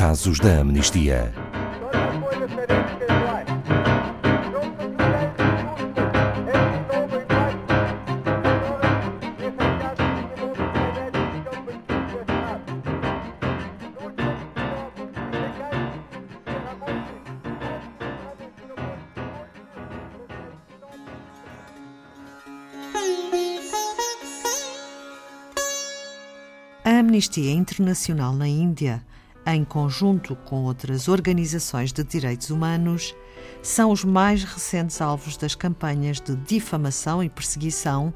Casos 0.00 0.40
da 0.40 0.60
Amnistia. 0.60 1.30
A 26.82 26.98
Amnistia 26.98 27.52
Internacional 27.52 28.32
na 28.32 28.48
Índia, 28.48 29.04
em 29.46 29.64
conjunto 29.64 30.36
com 30.36 30.64
outras 30.64 31.08
organizações 31.08 31.92
de 31.92 32.04
direitos 32.04 32.50
humanos, 32.50 33.14
são 33.62 33.90
os 33.90 34.04
mais 34.04 34.44
recentes 34.44 35.00
alvos 35.00 35.36
das 35.36 35.54
campanhas 35.54 36.20
de 36.20 36.36
difamação 36.36 37.22
e 37.22 37.28
perseguição, 37.28 38.12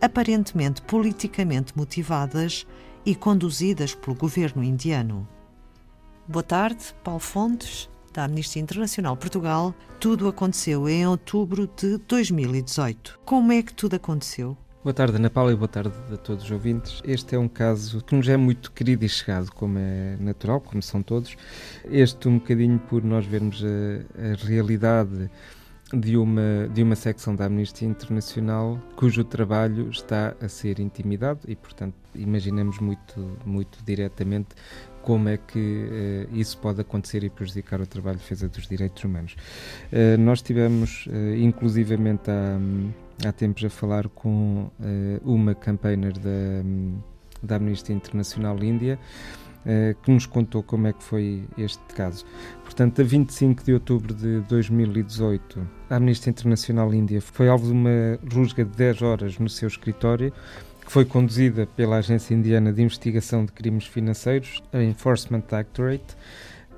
aparentemente 0.00 0.82
politicamente 0.82 1.72
motivadas 1.76 2.66
e 3.04 3.14
conduzidas 3.14 3.94
pelo 3.94 4.16
governo 4.16 4.62
indiano. 4.62 5.26
Boa 6.26 6.42
tarde, 6.42 6.94
Paulo 7.02 7.20
Fontes, 7.20 7.88
da 8.12 8.24
Amnistia 8.24 8.60
Internacional 8.60 9.16
Portugal. 9.16 9.74
Tudo 10.00 10.28
aconteceu 10.28 10.88
em 10.88 11.06
outubro 11.06 11.68
de 11.76 11.98
2018. 11.98 13.20
Como 13.24 13.52
é 13.52 13.62
que 13.62 13.72
tudo 13.72 13.94
aconteceu? 13.94 14.56
Boa 14.84 14.94
tarde, 14.94 15.16
Ana 15.16 15.28
Paula, 15.28 15.52
e 15.52 15.56
boa 15.56 15.66
tarde 15.66 15.92
a 16.12 16.16
todos 16.16 16.44
os 16.44 16.50
ouvintes. 16.52 17.02
Este 17.04 17.34
é 17.34 17.38
um 17.38 17.48
caso 17.48 18.00
que 18.00 18.14
nos 18.14 18.28
é 18.28 18.36
muito 18.36 18.70
querido 18.70 19.04
e 19.04 19.08
chegado, 19.08 19.50
como 19.50 19.76
é 19.76 20.16
natural, 20.20 20.60
como 20.60 20.80
são 20.80 21.02
todos. 21.02 21.36
Este 21.90 22.28
um 22.28 22.38
bocadinho 22.38 22.78
por 22.78 23.02
nós 23.02 23.26
vermos 23.26 23.60
a, 23.64 24.32
a 24.32 24.46
realidade 24.46 25.28
de 25.92 26.16
uma, 26.16 26.68
de 26.72 26.80
uma 26.84 26.94
secção 26.94 27.34
da 27.34 27.46
Amnistia 27.46 27.88
Internacional 27.88 28.80
cujo 28.94 29.24
trabalho 29.24 29.90
está 29.90 30.36
a 30.40 30.48
ser 30.48 30.78
intimidado 30.78 31.40
e, 31.48 31.56
portanto, 31.56 31.96
imaginamos 32.14 32.78
muito, 32.78 33.36
muito 33.44 33.80
diretamente 33.84 34.50
como 35.02 35.28
é 35.28 35.38
que 35.38 35.58
uh, 36.30 36.36
isso 36.36 36.56
pode 36.58 36.80
acontecer 36.80 37.24
e 37.24 37.30
prejudicar 37.30 37.80
o 37.80 37.86
trabalho 37.86 38.18
de 38.18 38.22
defesa 38.22 38.48
dos 38.48 38.68
direitos 38.68 39.02
humanos. 39.02 39.34
Uh, 39.92 40.16
nós 40.20 40.40
tivemos, 40.40 41.06
uh, 41.06 41.34
inclusivamente, 41.36 42.30
há, 42.30 42.60
há 43.24 43.32
tempos 43.32 43.64
a 43.64 43.70
falar 43.70 44.08
com 44.08 44.70
uma 45.24 45.54
campaigner 45.54 46.12
da, 46.18 46.62
da 47.42 47.56
Amnistia 47.56 47.94
Internacional 47.94 48.62
Índia, 48.62 48.98
que 50.02 50.10
nos 50.10 50.24
contou 50.24 50.62
como 50.62 50.86
é 50.86 50.92
que 50.92 51.02
foi 51.02 51.44
este 51.58 51.82
caso. 51.94 52.24
Portanto, 52.62 53.02
a 53.02 53.04
25 53.04 53.64
de 53.64 53.74
outubro 53.74 54.14
de 54.14 54.40
2018, 54.42 55.66
a 55.90 55.96
Amnistia 55.96 56.30
Internacional 56.30 56.94
Índia 56.94 57.20
foi 57.20 57.48
alvo 57.48 57.66
de 57.66 57.72
uma 57.72 58.18
rusga 58.32 58.64
de 58.64 58.70
10 58.70 59.02
horas 59.02 59.38
no 59.38 59.48
seu 59.48 59.68
escritório, 59.68 60.32
que 60.84 60.92
foi 60.92 61.04
conduzida 61.04 61.66
pela 61.66 61.96
Agência 61.96 62.32
Indiana 62.34 62.72
de 62.72 62.82
Investigação 62.82 63.44
de 63.44 63.52
Crimes 63.52 63.84
Financeiros, 63.84 64.62
a 64.72 64.82
Enforcement 64.82 65.42
Directorate, 65.46 66.16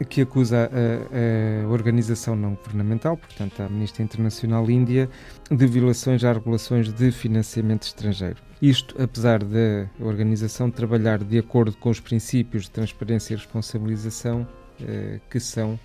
que 0.04 0.22
acusa 0.22 0.70
a, 0.72 1.64
a, 1.64 1.68
organização 1.68 2.34
não 2.34 2.54
governamental, 2.54 3.16
portanto 3.16 3.60
a 3.60 3.66
Amnistia 3.66 4.04
Internacional 4.04 4.70
Índia, 4.70 5.08
de 5.50 5.66
violações 5.66 6.24
às 6.24 6.36
regulações 6.36 6.92
de 6.92 7.10
financiamento 7.10 7.82
estrangeiro. 7.82 8.36
Isto, 8.62 9.00
apesar 9.02 9.42
da 9.42 9.88
organização 10.00 10.70
trabalhar 10.70 11.22
de 11.22 11.38
acordo 11.38 11.76
com 11.76 11.90
os 11.90 12.00
princípios 12.00 12.64
de 12.64 12.70
transparência 12.70 13.34
e 13.34 13.36
responsabilização 13.36 14.46
eh, 14.80 15.20
que 15.30 15.40
são 15.40 15.78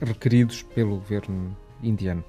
requeridos 0.00 0.62
pelo 0.62 0.96
governo 0.96 1.56
indiano. 1.82 2.24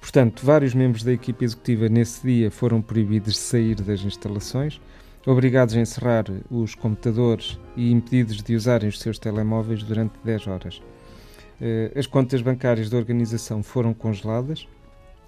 Portanto, 0.00 0.44
vários 0.44 0.74
membros 0.74 1.02
da 1.02 1.12
equipe 1.12 1.44
executiva 1.44 1.88
nesse 1.88 2.26
dia 2.26 2.50
foram 2.50 2.82
proibidos 2.82 3.34
de 3.34 3.40
sair 3.40 3.74
das 3.76 4.00
instalações, 4.00 4.80
obrigados 5.26 5.74
a 5.74 5.80
encerrar 5.80 6.24
os 6.50 6.74
computadores 6.74 7.58
e 7.76 7.90
impedidos 7.90 8.42
de 8.42 8.54
usarem 8.54 8.88
os 8.88 9.00
seus 9.00 9.18
telemóveis 9.18 9.82
durante 9.82 10.14
10 10.22 10.46
horas. 10.46 10.82
Eh, 11.60 11.92
as 11.96 12.06
contas 12.06 12.42
bancárias 12.42 12.90
da 12.90 12.96
organização 12.96 13.62
foram 13.62 13.94
congeladas, 13.94 14.68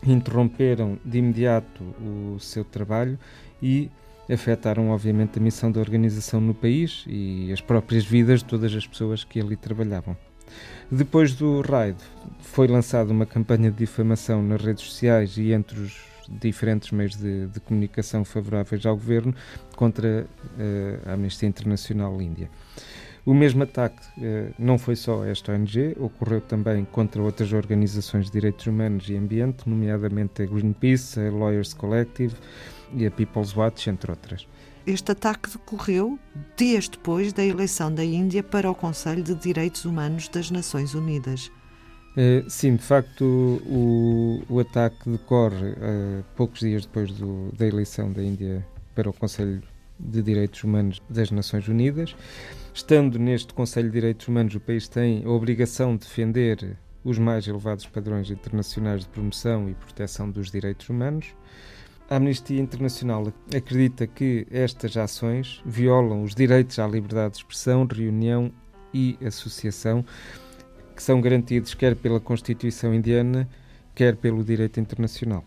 interromperam 0.06 0.98
de 1.04 1.18
imediato 1.18 1.82
o 2.00 2.38
seu 2.38 2.64
trabalho 2.64 3.18
e 3.62 3.90
afetaram, 4.30 4.90
obviamente, 4.90 5.38
a 5.38 5.42
missão 5.42 5.70
da 5.70 5.80
organização 5.80 6.40
no 6.40 6.54
país 6.54 7.04
e 7.06 7.50
as 7.52 7.60
próprias 7.60 8.04
vidas 8.04 8.40
de 8.40 8.46
todas 8.46 8.74
as 8.74 8.86
pessoas 8.86 9.24
que 9.24 9.40
ali 9.40 9.56
trabalhavam. 9.56 10.16
Depois 10.90 11.34
do 11.34 11.60
raid, 11.60 11.98
foi 12.40 12.66
lançada 12.66 13.12
uma 13.12 13.26
campanha 13.26 13.70
de 13.70 13.78
difamação 13.78 14.42
nas 14.42 14.62
redes 14.62 14.84
sociais 14.84 15.36
e 15.36 15.52
entre 15.52 15.80
os 15.80 16.15
diferentes 16.28 16.90
meios 16.90 17.16
de, 17.16 17.46
de 17.46 17.60
comunicação 17.60 18.24
favoráveis 18.24 18.84
ao 18.86 18.96
governo 18.96 19.34
contra 19.76 20.26
uh, 20.26 21.08
a 21.08 21.12
Amnistia 21.12 21.48
Internacional 21.48 22.20
Índia. 22.20 22.50
O 23.24 23.34
mesmo 23.34 23.64
ataque 23.64 24.06
uh, 24.18 24.54
não 24.56 24.78
foi 24.78 24.94
só 24.94 25.24
esta 25.24 25.52
ONG, 25.52 25.96
ocorreu 25.98 26.40
também 26.40 26.84
contra 26.84 27.20
outras 27.20 27.52
organizações 27.52 28.26
de 28.26 28.32
direitos 28.32 28.66
humanos 28.66 29.08
e 29.08 29.16
ambiente, 29.16 29.68
nomeadamente 29.68 30.42
a 30.42 30.46
Greenpeace, 30.46 31.18
a 31.18 31.30
Lawyers 31.30 31.74
Collective 31.74 32.34
e 32.94 33.04
a 33.04 33.10
People's 33.10 33.56
Watch, 33.56 33.90
entre 33.90 34.12
outras. 34.12 34.46
Este 34.86 35.10
ataque 35.10 35.50
decorreu 35.50 36.16
dias 36.56 36.88
depois 36.88 37.32
da 37.32 37.44
eleição 37.44 37.92
da 37.92 38.04
Índia 38.04 38.44
para 38.44 38.70
o 38.70 38.74
Conselho 38.74 39.24
de 39.24 39.34
Direitos 39.34 39.84
Humanos 39.84 40.28
das 40.28 40.48
Nações 40.48 40.94
Unidas. 40.94 41.50
Uh, 42.16 42.48
sim, 42.48 42.76
de 42.76 42.82
facto, 42.82 43.24
o, 43.66 44.42
o 44.48 44.58
ataque 44.58 45.10
decorre 45.10 45.72
uh, 45.72 46.24
poucos 46.34 46.60
dias 46.60 46.86
depois 46.86 47.12
do, 47.12 47.52
da 47.52 47.66
eleição 47.66 48.10
da 48.10 48.22
Índia 48.22 48.66
para 48.94 49.10
o 49.10 49.12
Conselho 49.12 49.62
de 50.00 50.22
Direitos 50.22 50.64
Humanos 50.64 51.02
das 51.10 51.30
Nações 51.30 51.68
Unidas. 51.68 52.16
Estando 52.72 53.18
neste 53.18 53.52
Conselho 53.52 53.88
de 53.88 53.94
Direitos 53.94 54.28
Humanos, 54.28 54.54
o 54.54 54.60
país 54.60 54.88
tem 54.88 55.24
a 55.24 55.30
obrigação 55.30 55.94
de 55.94 56.06
defender 56.06 56.78
os 57.04 57.18
mais 57.18 57.46
elevados 57.46 57.86
padrões 57.86 58.30
internacionais 58.30 59.02
de 59.02 59.08
promoção 59.08 59.68
e 59.68 59.74
proteção 59.74 60.30
dos 60.30 60.50
direitos 60.50 60.88
humanos. 60.88 61.34
A 62.08 62.16
Amnistia 62.16 62.60
Internacional 62.60 63.32
acredita 63.54 64.06
que 64.06 64.46
estas 64.50 64.96
ações 64.96 65.60
violam 65.64 66.22
os 66.22 66.34
direitos 66.34 66.78
à 66.78 66.86
liberdade 66.86 67.32
de 67.32 67.38
expressão, 67.38 67.86
reunião 67.86 68.50
e 68.92 69.18
associação, 69.24 70.04
que 70.96 71.02
são 71.02 71.20
garantidos 71.20 71.74
quer 71.74 71.94
pela 71.94 72.18
Constituição 72.18 72.94
Indiana, 72.94 73.46
quer 73.94 74.16
pelo 74.16 74.42
direito 74.42 74.80
internacional. 74.80 75.44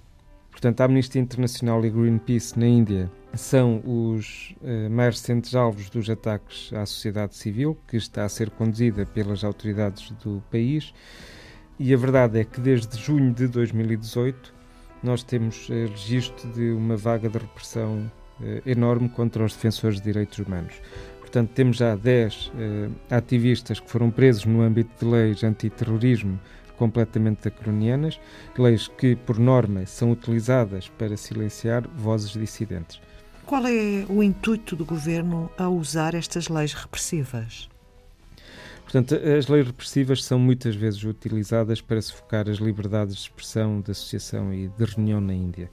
Portanto, 0.52 0.82
a 0.82 0.86
Amnistia 0.86 1.20
Internacional 1.22 1.84
e 1.84 1.90
Greenpeace 1.90 2.58
na 2.58 2.68
Índia 2.68 3.12
são 3.34 3.82
os 3.86 4.56
eh, 4.64 4.90
mais 4.90 5.16
recentes 5.16 5.56
alvos 5.56 5.90
dos 5.90 6.10
ataques 6.10 6.72
à 6.74 6.86
sociedade 6.86 7.36
civil, 7.36 7.78
que 7.88 7.98
está 7.98 8.26
a 8.26 8.30
ser 8.30 8.50
conduzida 8.52 9.06
pelas 9.06 9.44
autoridades 9.44 10.12
do 10.24 10.44
país. 10.52 10.94
E 11.80 11.94
a 11.94 11.98
verdade 11.98 12.40
é 12.40 12.44
que 12.44 12.60
desde 12.60 12.98
junho 12.98 13.34
de 13.34 13.48
2018 13.48 14.54
nós 15.02 15.24
temos 15.24 15.68
eh, 15.70 15.88
registro 15.88 16.52
de 16.52 16.72
uma 16.72 16.98
vaga 16.98 17.30
de 17.30 17.38
repressão 17.38 18.12
eh, 18.42 18.62
enorme 18.66 19.10
contra 19.10 19.44
os 19.44 19.54
defensores 19.54 19.98
de 19.98 20.04
direitos 20.04 20.40
humanos. 20.40 20.74
Portanto, 21.30 21.52
temos 21.52 21.78
já 21.78 21.96
10 21.96 22.52
eh, 22.58 22.90
ativistas 23.16 23.80
que 23.80 23.88
foram 23.88 24.10
presos 24.10 24.46
no 24.46 24.62
âmbito 24.62 25.06
de 25.06 25.12
leis 25.12 25.44
antiterrorismo 25.44 26.40
completamente 26.76 27.48
acronianas, 27.48 28.20
leis 28.58 28.88
que, 28.88 29.16
por 29.16 29.38
norma, 29.38 29.86
são 29.86 30.10
utilizadas 30.12 30.90
para 30.90 31.16
silenciar 31.16 31.88
vozes 31.88 32.32
dissidentes. 32.32 33.00
Qual 33.46 33.64
é 33.68 34.08
o 34.10 34.24
intuito 34.24 34.76
do 34.76 34.84
governo 34.84 35.52
a 35.56 35.70
usar 35.70 36.16
estas 36.16 36.48
leis 36.48 36.74
repressivas? 36.74 37.70
Portanto, 38.82 39.14
as 39.14 39.48
leis 39.48 39.68
repressivas 39.68 40.24
são 40.24 40.40
muitas 40.40 40.76
vezes 40.76 41.04
utilizadas 41.04 41.80
para 41.80 42.02
sufocar 42.02 42.50
as 42.50 42.58
liberdades 42.58 43.14
de 43.14 43.22
expressão, 43.22 43.82
de 43.82 43.92
associação 43.92 44.52
e 44.52 44.68
de 44.68 44.84
reunião 44.84 45.22
na 45.22 45.36
Índia. 45.36 45.70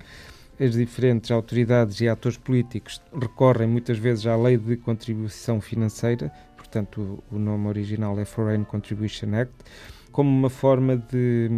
As 0.59 0.73
diferentes 0.73 1.31
autoridades 1.31 2.01
e 2.01 2.09
atores 2.09 2.39
políticos 2.39 3.03
recorrem 3.13 3.69
muitas 3.69 3.99
vezes 3.99 4.27
à 4.27 4.37
lei 4.37 4.57
de 4.57 4.77
contribuição 4.77 5.61
financeira, 5.61 6.33
portanto, 6.57 7.23
o 7.31 7.39
nome 7.39 7.69
original 7.69 8.19
é 8.19 8.25
Foreign 8.25 8.65
Contribution 8.65 9.35
Act, 9.35 9.55
como 10.11 10.31
uma 10.31 10.49
forma 10.49 10.97
de 10.97 11.51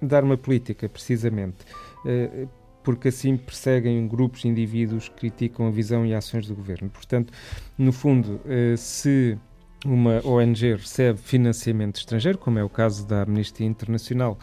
dar 0.00 0.24
uma 0.24 0.38
política, 0.38 0.88
precisamente 0.88 1.58
eh, 2.06 2.46
porque 2.82 3.08
assim 3.08 3.36
perseguem 3.36 4.08
grupos 4.08 4.46
indivíduos 4.46 5.10
que 5.10 5.16
criticam 5.16 5.66
a 5.66 5.70
visão 5.70 6.06
e 6.06 6.14
ações 6.14 6.46
do 6.46 6.54
governo. 6.54 6.88
Portanto, 6.88 7.32
no 7.76 7.92
fundo, 7.92 8.40
eh, 8.46 8.76
se 8.78 9.36
uma 9.84 10.26
ONG 10.26 10.74
recebe 10.74 11.18
financiamento 11.18 11.96
estrangeiro, 11.96 12.38
como 12.38 12.58
é 12.58 12.64
o 12.64 12.68
caso 12.68 13.06
da 13.06 13.24
Amnistia 13.24 13.66
Internacional, 13.66 14.38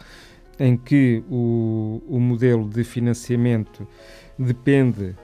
em 0.58 0.76
que 0.76 1.22
o, 1.30 2.02
o 2.08 2.18
modelo 2.18 2.68
de 2.68 2.84
financiamento 2.84 3.86
depende 4.38 5.14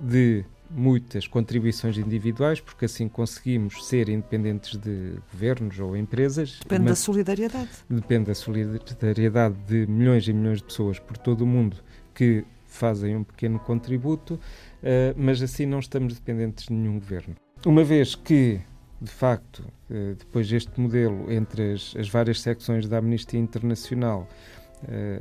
de 0.00 0.44
muitas 0.70 1.26
contribuições 1.26 1.98
individuais, 1.98 2.60
porque 2.60 2.84
assim 2.84 3.08
conseguimos 3.08 3.86
ser 3.86 4.08
independentes 4.08 4.76
de 4.76 5.14
governos 5.32 5.78
ou 5.80 5.96
empresas. 5.96 6.60
Depende 6.62 6.86
da 6.86 6.96
solidariedade. 6.96 7.70
Depende 7.88 8.26
da 8.26 8.34
solidariedade 8.34 9.56
de 9.66 9.86
milhões 9.86 10.26
e 10.28 10.32
milhões 10.32 10.58
de 10.58 10.64
pessoas 10.64 10.98
por 10.98 11.16
todo 11.16 11.42
o 11.42 11.46
mundo 11.46 11.76
que 12.14 12.44
fazem 12.66 13.16
um 13.16 13.24
pequeno 13.24 13.58
contributo, 13.58 14.34
uh, 14.34 14.40
mas 15.16 15.42
assim 15.42 15.66
não 15.66 15.80
estamos 15.80 16.14
dependentes 16.14 16.66
de 16.66 16.72
nenhum 16.72 16.98
governo. 17.00 17.34
Uma 17.66 17.82
vez 17.82 18.14
que, 18.14 18.60
de 19.00 19.10
facto, 19.10 19.60
uh, 19.90 20.14
depois 20.14 20.48
deste 20.48 20.80
modelo 20.80 21.30
entre 21.30 21.72
as, 21.72 21.94
as, 21.98 22.08
várias 22.08 22.40
secções 22.40 22.88
da 22.88 22.98
Amnistia 22.98 23.40
Internacional, 23.40 24.28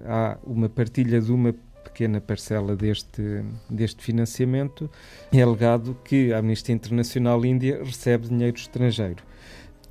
há 0.06 0.38
uma 0.44 0.70
partilha 0.70 1.22
de 1.22 1.32
uma 1.32 1.54
pequena 1.84 2.22
parcela 2.22 2.76
deste, 2.76 3.44
deste 3.70 4.04
financiamento, 4.04 4.90
é 5.32 5.42
alegado 5.42 5.98
que 6.04 6.32
a 6.32 6.40
Amnistia 6.40 6.74
Internacional 6.74 7.46
Índia 7.46 7.84
recebe 7.84 8.28
dinheiro 8.28 8.58
estrangeiro. 8.58 9.24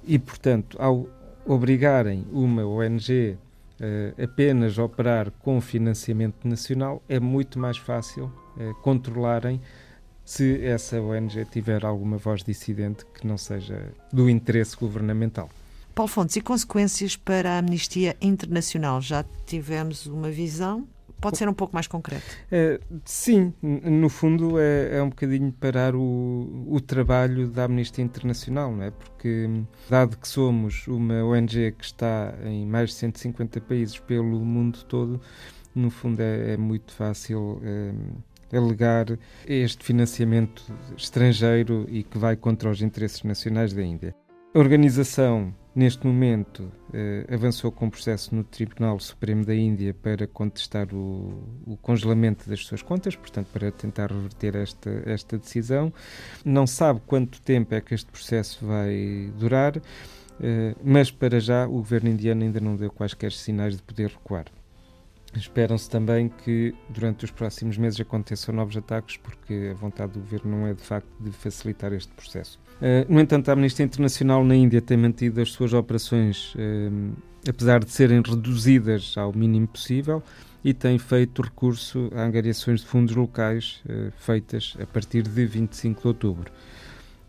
E, 0.05 0.19
portanto, 0.19 0.76
ao 0.81 1.09
obrigarem 1.44 2.26
uma 2.31 2.65
ONG 2.65 3.37
uh, 3.81 4.23
apenas 4.23 4.79
a 4.79 4.85
operar 4.85 5.31
com 5.43 5.61
financiamento 5.61 6.47
nacional, 6.47 7.03
é 7.09 7.19
muito 7.19 7.59
mais 7.59 7.76
fácil 7.76 8.25
uh, 8.56 8.75
controlarem 8.82 9.61
se 10.25 10.62
essa 10.64 11.00
ONG 11.00 11.44
tiver 11.47 11.85
alguma 11.85 12.19
voz 12.19 12.43
dissidente 12.43 13.05
que 13.14 13.26
não 13.26 13.38
seja 13.38 13.93
do 14.12 14.29
interesse 14.29 14.76
governamental. 14.76 15.49
Paulo 15.99 16.09
Fontes, 16.09 16.37
e 16.37 16.41
consequências 16.41 17.17
para 17.17 17.55
a 17.55 17.59
Amnistia 17.59 18.17
Internacional? 18.23 19.00
Já 19.00 19.25
tivemos 19.45 20.06
uma 20.06 20.31
visão 20.31 20.87
Pode 21.21 21.37
ser 21.37 21.49
um 21.49 21.53
pouco 21.53 21.75
mais 21.75 21.89
concreto? 21.89 22.25
É, 22.53 22.79
sim, 23.05 23.53
no 23.61 24.09
fundo 24.09 24.56
é, 24.61 24.99
é, 24.99 25.03
um 25.03 25.09
bocadinho 25.09 25.50
parar 25.50 25.97
o, 25.97 26.67
o 26.69 26.81
trabalho 26.81 27.49
da 27.49 27.65
Amnistia 27.65 28.05
Internacional, 28.05 28.71
não 28.71 28.85
é? 28.85 28.93
Porque, 28.93 29.50
dado 29.91 30.17
que 30.17 30.29
somos 30.29 30.87
uma 30.87 31.25
ONG 31.25 31.73
que 31.73 31.85
está 31.85 32.33
em 32.45 32.65
mais 32.65 32.91
de 32.91 32.95
150 32.95 33.61
países 33.62 33.99
pelo 33.99 34.39
mundo 34.45 34.85
todo, 34.85 35.21
no 35.75 35.91
fundo 35.91 36.21
é, 36.21 36.53
é 36.53 36.56
muito 36.56 36.93
fácil 36.93 37.61
é, 37.65 38.56
alegar 38.56 39.19
este 39.45 39.85
financiamento 39.85 40.62
estrangeiro 40.97 41.85
e 41.89 42.05
que 42.05 42.17
vai 42.17 42.37
contra 42.37 42.71
os 42.71 42.81
interesses 42.81 43.25
nacionais 43.25 43.73
da 43.73 43.83
Índia. 43.83 44.15
A 44.55 44.59
organização 44.61 45.53
Neste 45.79 46.05
momento, 46.05 46.73
eh, 46.93 47.25
avançou 47.33 47.71
com 47.71 47.87
um 47.87 47.91
processo 47.91 48.35
no 48.35 48.43
Tribunal 48.43 48.99
Supremo 48.99 49.45
da 49.45 49.55
Índia 49.55 49.95
para 49.95 50.27
contestar 50.27 50.93
o, 50.93 51.41
o, 51.65 51.77
congelamento 51.77 52.51
das 52.51 52.67
suas 52.67 52.83
contas, 52.83 53.15
portanto, 53.15 53.47
para 53.53 53.71
tentar 53.71 54.11
reverter 54.11 54.57
esta, 54.57 54.91
esta 55.07 55.39
decisão. 55.39 55.93
Não 56.45 56.67
sabe 56.67 57.01
quanto 57.07 57.41
tempo 57.41 57.77
é 57.77 57.81
que 57.81 57.95
este 57.95 58.11
processo 58.11 58.67
vai 58.67 59.33
durar, 59.39 59.81
eh, 60.41 60.75
mas 60.83 61.13
para 61.13 61.39
já 61.39 61.65
o 61.69 61.75
governo 61.75 62.11
indiano 62.11 62.43
ainda 62.43 62.59
não 62.59 62.75
deu 62.75 62.91
quaisquer 62.91 63.31
sinais 63.31 63.77
de 63.77 63.83
poder 63.85 64.09
recuar. 64.09 64.47
Esperam-se 65.37 65.89
também 65.91 66.31
que 66.45 66.75
durante 66.89 67.25
os 67.25 67.31
próximos 67.31 67.77
meses 67.77 68.01
aconteçam 68.01 68.55
novos 68.55 68.77
ataques, 68.77 69.17
porque 69.19 69.71
a 69.73 69.75
vontade 69.75 70.13
do 70.13 70.21
governo 70.21 70.59
não 70.59 70.67
é 70.67 70.73
de 70.75 70.83
facto 70.83 71.09
de 71.21 71.31
facilitar 71.31 71.93
este 71.93 72.13
processo. 72.13 72.59
Uh, 72.81 73.13
no 73.13 73.21
entanto, 73.21 73.49
a 73.49 73.53
Amnistia 73.53 73.85
Internacional 73.85 74.45
na 74.45 74.55
Índia 74.55 74.81
tem 74.81 74.97
mantido 74.97 75.41
as 75.41 75.51
suas 75.51 75.73
operações, 75.73 76.55
uh, 76.55 77.17
apesar 77.49 77.85
de 77.85 77.91
serem 77.91 78.23
reduzidas 78.23 79.15
ao 79.17 79.33
mínimo 79.33 79.69
possível, 79.69 80.23
e 80.65 80.73
tem 80.73 80.99
feito 80.99 81.43
recurso 81.43 82.11
a 82.15 82.23
angariações 82.23 82.81
de 82.81 82.87
fundos 82.87 83.15
locais 83.15 83.83
uh, 83.87 84.11
feitas 84.19 84.77
a 84.81 84.87
partir 84.87 85.23
de 85.23 85.47
25 85.47 86.01
de 86.01 86.09
outubro. 86.09 86.53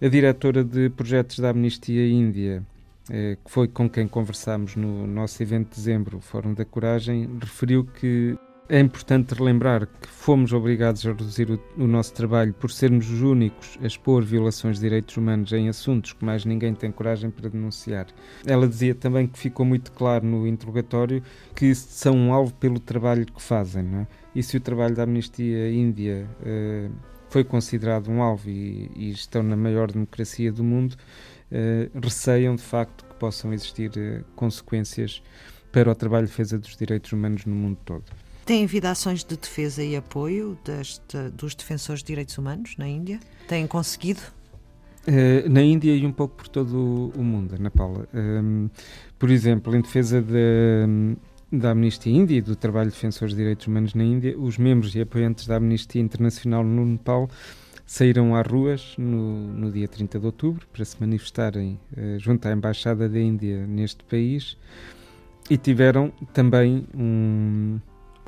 A 0.01 0.07
diretora 0.07 0.63
de 0.63 0.89
projetos 0.89 1.39
da 1.39 1.49
Amnistia 1.49 2.07
Índia, 2.07 2.63
que 3.09 3.51
foi 3.51 3.67
com 3.67 3.89
quem 3.89 4.07
conversámos 4.07 4.75
no 4.75 5.07
nosso 5.07 5.41
evento 5.41 5.69
de 5.69 5.75
dezembro, 5.75 6.17
o 6.17 6.21
Fórum 6.21 6.53
da 6.53 6.63
Coragem, 6.63 7.29
referiu 7.41 7.83
que 7.83 8.37
é 8.69 8.79
importante 8.79 9.33
relembrar 9.33 9.87
que 9.87 10.07
fomos 10.07 10.53
obrigados 10.53 11.03
a 11.03 11.09
reduzir 11.09 11.49
o, 11.49 11.59
o, 11.75 11.87
nosso 11.87 12.13
trabalho 12.13 12.53
por 12.53 12.69
sermos 12.69 13.09
os 13.09 13.21
únicos 13.21 13.79
a 13.81 13.87
expor 13.87 14.23
violações 14.23 14.75
de 14.75 14.83
direitos 14.83 15.17
humanos 15.17 15.51
em 15.51 15.67
assuntos 15.67 16.13
que 16.13 16.23
mais 16.23 16.45
ninguém 16.45 16.75
tem 16.75 16.91
coragem 16.91 17.31
para 17.31 17.49
denunciar. 17.49 18.05
Ela 18.45 18.67
dizia 18.67 18.93
também 18.93 19.27
que 19.27 19.39
ficou 19.39 19.65
muito 19.65 19.91
claro 19.91 20.23
no 20.23 20.45
interrogatório 20.45 21.23
que 21.55 21.73
são 21.73 22.15
um 22.15 22.31
alvo 22.31 22.53
pelo 22.53 22.79
trabalho 22.79 23.25
que 23.25 23.41
fazem. 23.41 23.81
Não 23.81 24.01
é? 24.01 24.07
E 24.35 24.43
se 24.43 24.55
o 24.55 24.61
trabalho 24.61 24.95
da 24.95 25.03
Amnistia 25.03 25.71
Índia 25.71 26.29
uh, 26.41 26.91
foi 27.29 27.43
considerado 27.43 28.09
um 28.09 28.21
alvo 28.21 28.49
e, 28.49 28.91
e 28.95 29.11
estão 29.11 29.43
na 29.43 29.55
maior 29.55 29.91
democracia 29.91 30.51
do 30.51 30.63
mundo, 30.63 30.95
eh, 31.51 31.89
receiam 31.95 32.55
de 32.55 32.61
facto 32.61 33.05
que 33.05 33.15
possam 33.15 33.51
existir 33.51 33.89
uh, 33.91 34.23
consequências 34.35 35.21
para 35.71 35.91
o 35.91 35.95
trabalho 35.95 36.25
de 36.25 36.31
defesa 36.31 36.59
dos 36.59 36.75
direitos 36.75 37.11
humanos 37.11 37.45
no 37.45 37.55
mundo 37.55 37.77
todo. 37.83 38.03
Tem 38.45 38.63
havido 38.63 38.87
ações 38.87 39.23
de 39.23 39.35
defesa 39.35 39.83
e 39.83 39.95
apoio 39.95 40.57
deste, 40.63 41.17
dos 41.33 41.55
defensores 41.55 42.01
de 42.01 42.07
direitos 42.07 42.37
humanos 42.37 42.75
na 42.77 42.87
Índia? 42.87 43.19
Têm 43.47 43.65
conseguido? 43.65 44.21
Uh, 45.07 45.49
na 45.49 45.61
Índia 45.61 45.95
e 45.95 46.05
um 46.05 46.11
pouco 46.11 46.35
por 46.35 46.47
todo 46.47 47.11
o 47.15 47.23
mundo, 47.23 47.55
Ana 47.55 47.71
Paula. 47.71 48.07
Um, 48.13 48.19
ehm, 48.19 48.69
por 49.17 49.31
exemplo, 49.31 49.75
em 49.75 49.81
defesa 49.81 50.21
de, 50.21 51.15
da 51.51 51.71
Amnistia 51.71 52.13
Índia 52.13 52.37
e 52.37 52.41
do 52.41 52.55
trabalho 52.55 52.89
de 52.89 52.95
defensores 52.95 53.33
de 53.33 53.39
direitos 53.39 53.67
humanos 53.67 53.93
na 53.93 54.03
Índia, 54.03 54.37
os 54.37 54.57
membros 54.57 54.95
e 54.95 55.01
apoiantes 55.01 55.47
da 55.47 55.55
Amnistia 55.55 56.01
Internacional 56.01 56.63
no 56.63 56.85
Nepal 56.85 57.29
saíram 57.85 58.35
às 58.35 58.45
ruas 58.45 58.93
no, 58.97 59.47
no 59.47 59.71
dia 59.71 59.87
30 59.87 60.19
de 60.19 60.25
outubro 60.25 60.67
para 60.71 60.85
se 60.85 60.95
manifestarem 60.99 61.79
uh, 61.97 62.19
junto 62.19 62.47
à 62.47 62.51
Embaixada 62.51 63.09
da 63.09 63.19
Índia 63.19 63.65
neste 63.65 64.03
país 64.03 64.55
e 65.49 65.57
tiveram 65.57 66.13
também 66.31 66.85
um. 66.93 67.79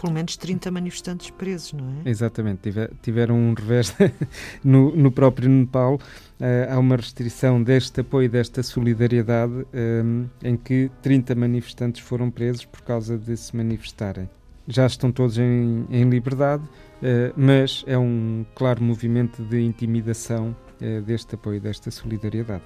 Pelo 0.02 0.14
menos 0.14 0.36
30 0.36 0.72
manifestantes 0.72 1.30
presos, 1.30 1.74
não 1.74 1.86
é? 1.86 2.10
Exatamente, 2.10 2.62
tiver, 2.64 2.90
tiveram 3.04 3.36
um 3.36 3.54
revés 3.54 3.96
no, 4.66 4.96
no 4.96 5.12
próprio 5.12 5.48
Nepal. 5.48 5.96
Uh, 6.40 6.74
há 6.74 6.80
uma 6.80 6.96
restrição 6.96 7.62
deste 7.62 8.02
apoio, 8.02 8.28
desta 8.28 8.64
solidariedade, 8.64 9.54
um, 9.54 10.26
eh, 10.42 10.50
em 10.50 10.58
que 10.58 10.90
30 11.04 11.36
manifestantes 11.36 12.02
foram 12.02 12.32
presos 12.32 12.66
por 12.66 12.82
causa 12.82 13.16
de 13.16 13.38
se 13.38 13.56
manifestarem. 13.56 14.28
Já 14.68 14.88
estão 14.88 15.12
todos 15.12 15.38
em, 15.38 15.86
em 15.92 16.10
liberdade, 16.10 16.64
eh, 17.04 17.34
mas 17.36 17.84
é 17.88 17.98
um 17.98 18.46
claro 18.56 18.84
movimento 18.84 19.44
de 19.44 19.62
intimidação 19.62 20.56
uh, 20.82 21.02
deste 21.02 21.36
apoio, 21.36 21.60
desta 21.60 21.90
solidariedade. 21.90 22.64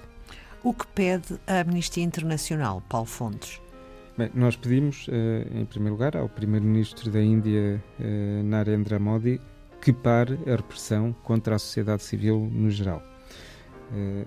O 0.62 0.74
que 0.74 0.86
pede 0.88 1.38
a 1.46 1.60
Amnistia 1.60 2.02
Internacional, 2.02 2.82
Paulo 2.88 3.06
Fontes? 3.06 3.60
Bem, 4.16 4.30
nós 4.34 4.56
pedimos, 4.56 5.06
uh, 5.08 5.12
em 5.54 5.66
primeiro 5.66 5.94
lugar, 5.94 6.16
ao 6.16 6.26
Primeiro-Ministro 6.26 7.10
da 7.10 7.22
Índia, 7.22 7.82
Narendra 8.44 8.98
Modi, 8.98 9.38
que 9.82 9.92
pare 9.92 10.38
a 10.46 10.56
repressão 10.56 11.14
contra 11.22 11.56
a 11.56 11.58
sociedade 11.58 12.02
civil 12.02 12.50
no 12.50 12.70
geral. 12.70 13.02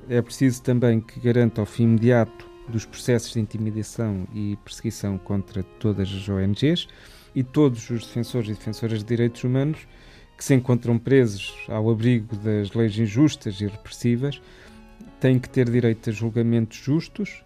é 0.08 0.22
preciso 0.22 0.62
também 0.62 1.02
que 1.02 1.20
garanta 1.20 1.64
o 1.64 1.66
fim 1.66 1.84
imediato 1.84 2.48
dos 2.70 2.86
processos 2.86 3.34
de 3.34 3.40
intimidação 3.40 4.28
e 4.34 4.58
perseguição 4.64 5.18
contra 5.18 5.64
todas 5.64 6.08
as 6.08 6.30
ONGs 6.30 6.88
e 7.36 7.44
todos 7.44 7.90
os 7.90 8.06
defensores 8.06 8.50
e 8.50 8.54
defensoras 8.54 9.00
de 9.00 9.06
direitos 9.06 9.44
humanos 9.44 9.88
que 10.38 10.44
se 10.46 10.54
encontram 10.54 10.98
presos 10.98 11.54
ao 11.68 11.90
abrigo 11.90 12.36
das 12.38 12.72
leis 12.74 12.98
injustas 12.98 13.60
e 13.60 13.66
repressivas 13.66 14.40
têm 15.20 15.40
que 15.40 15.50
ter 15.50 15.70
direito 15.70 16.10
a 16.12 16.14
julgamentos 16.14 16.78
justos 16.78 17.44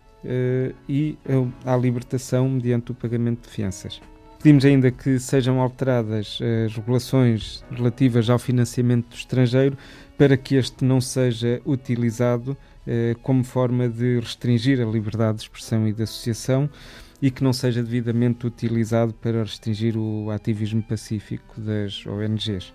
e 0.88 1.18
à 1.66 1.76
libertação 1.76 2.50
mediante 2.50 2.92
o 2.92 2.96
pagamento 2.96 3.48
de 3.48 3.50
fianças. 3.50 4.02
Pedimos 4.38 4.66
ainda 4.66 4.92
que 4.92 5.20
sejam 5.20 5.62
alteradas 5.62 6.40
as 6.66 6.76
regulações 6.76 7.64
relativas 7.72 8.30
ao 8.30 8.38
financiamento 8.38 9.08
do 9.10 9.16
estrangeiro 9.16 9.78
para 10.18 10.36
que 10.36 10.56
este 10.56 10.84
não 10.84 11.00
seja 11.00 11.62
utilizado 11.66 12.58
como 13.22 13.44
forma 13.44 13.88
de 13.88 14.20
restringir 14.20 14.82
a 14.82 14.86
liberdade 14.86 15.38
de 15.38 15.44
expressão 15.44 15.88
e 15.88 15.94
de 15.94 16.04
associação 16.04 16.70
e 17.22 17.32
que 17.32 17.42
não 17.42 17.54
seja 17.54 17.82
devidamente 17.82 18.46
utilizado 18.46 19.14
para 19.14 19.44
restringir 19.44 19.96
o 19.98 20.30
ativismo 20.30 20.84
pacífico 20.84 21.62
das 21.62 22.06
ONGs. 22.06 22.74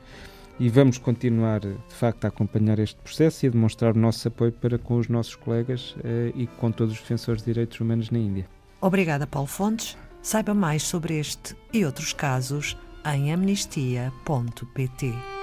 E 0.60 0.68
vamos 0.68 0.98
continuar, 0.98 1.60
de 1.60 1.94
facto, 1.94 2.24
a 2.24 2.28
acompanhar 2.28 2.80
este 2.80 3.00
processo 3.00 3.46
e 3.46 3.48
a 3.48 3.50
demonstrar 3.50 3.94
o 3.94 3.98
nosso 3.98 4.26
apoio 4.26 4.50
para 4.50 4.76
com 4.76 4.96
os 4.96 5.08
nossos 5.08 5.36
colegas 5.36 5.94
eh, 6.02 6.32
e 6.34 6.46
com 6.46 6.72
todos 6.72 6.94
os 6.94 7.00
defensores 7.00 7.42
de 7.42 7.52
direitos 7.52 7.80
humanos 7.80 8.10
na 8.10 8.18
Índia. 8.18 8.46
Obrigada, 8.80 9.26
Paulo 9.26 9.46
Fontes. 9.46 9.96
Saiba 10.20 10.54
mais 10.54 10.82
sobre 10.82 11.18
este 11.18 11.56
e 11.72 11.84
outros 11.84 12.12
casos 12.12 12.76
em 13.04 13.32
amnistia.pt. 13.32 15.37